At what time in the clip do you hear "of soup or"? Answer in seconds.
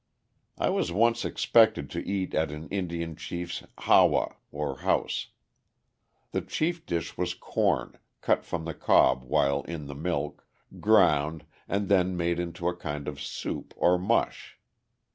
13.07-13.99